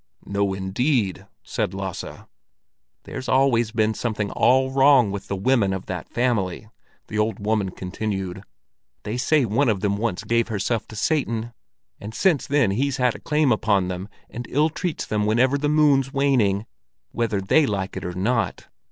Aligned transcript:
"No, 0.25 0.55
indeed!" 0.55 1.27
said 1.43 1.75
Lasse. 1.75 2.23
"There's 3.03 3.29
always 3.29 3.69
been 3.69 3.93
something 3.93 4.31
all 4.31 4.71
wrong 4.71 5.11
with 5.11 5.27
the 5.27 5.35
women 5.35 5.73
of 5.73 5.85
that 5.85 6.09
family," 6.09 6.67
the 7.05 7.19
old 7.19 7.37
woman 7.37 7.69
continued. 7.69 8.41
"They 9.03 9.17
say 9.17 9.45
one 9.45 9.69
of 9.69 9.81
them 9.81 9.97
once 9.97 10.23
gave 10.23 10.47
herself 10.47 10.87
to 10.87 10.95
Satan, 10.95 11.53
and 11.99 12.15
since 12.15 12.47
then 12.47 12.71
he's 12.71 12.97
had 12.97 13.13
a 13.13 13.19
claim 13.19 13.51
upon 13.51 13.89
them 13.89 14.09
and 14.27 14.47
ill 14.49 14.69
treats 14.71 15.05
them 15.05 15.27
whenever 15.27 15.55
the 15.59 15.69
moon's 15.69 16.11
waning, 16.11 16.65
whether 17.11 17.39
they 17.39 17.67
like 17.67 17.95
it 17.95 18.03
or 18.03 18.13
not. 18.15 18.69